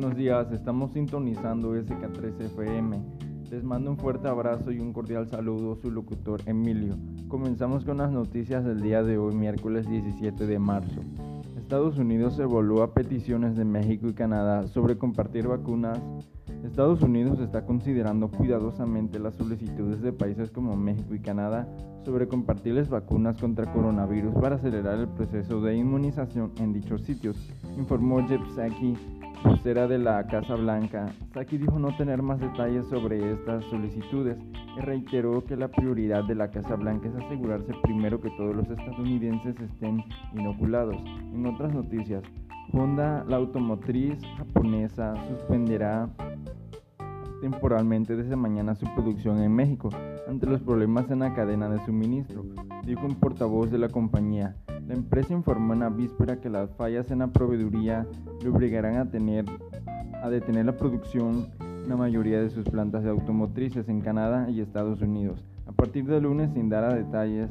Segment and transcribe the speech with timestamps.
[0.00, 3.50] Buenos días, estamos sintonizando SK3FM.
[3.50, 6.94] Les mando un fuerte abrazo y un cordial saludo su locutor Emilio.
[7.26, 11.00] Comenzamos con las noticias del día de hoy, miércoles 17 de marzo.
[11.56, 15.98] Estados Unidos evalúa peticiones de México y Canadá sobre compartir vacunas.
[16.62, 21.68] Estados Unidos está considerando cuidadosamente las solicitudes de países como México y Canadá
[22.04, 27.36] sobre compartirles vacunas contra coronavirus para acelerar el proceso de inmunización en dichos sitios,
[27.76, 28.94] informó Jeff Saki,
[29.44, 31.12] vocera de la Casa Blanca.
[31.34, 34.36] Saki dijo no tener más detalles sobre estas solicitudes
[34.76, 38.68] y reiteró que la prioridad de la Casa Blanca es asegurarse primero que todos los
[38.68, 40.02] estadounidenses estén
[40.34, 40.96] inoculados.
[41.32, 42.22] En otras noticias,
[42.72, 46.08] Honda, la automotriz japonesa, suspenderá
[47.40, 49.90] temporalmente desde mañana su producción en México
[50.28, 52.44] ante los problemas en la cadena de suministro,
[52.84, 54.56] dijo un portavoz de la compañía.
[54.86, 58.06] La empresa informó en la víspera que las fallas en la proveeduría
[58.42, 59.44] le obligarán a, tener,
[60.22, 64.60] a detener la producción en la mayoría de sus plantas de automotrices en Canadá y
[64.60, 65.44] Estados Unidos.
[65.66, 67.50] A partir de lunes, sin dar a detalles,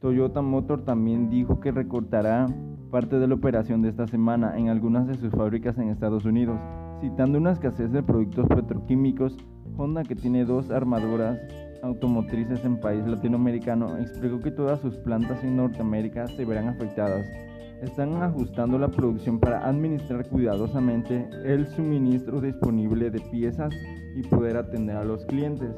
[0.00, 2.46] Toyota Motor también dijo que recortará
[2.90, 6.60] parte de la operación de esta semana en algunas de sus fábricas en Estados Unidos,
[7.04, 9.36] citando una escasez de productos petroquímicos.
[9.76, 11.38] Honda, que tiene dos armaduras
[11.82, 17.26] automotrices en país latinoamericano, explicó que todas sus plantas en Norteamérica se verán afectadas.
[17.82, 23.74] Están ajustando la producción para administrar cuidadosamente el suministro disponible de piezas
[24.16, 25.74] y poder atender a los clientes.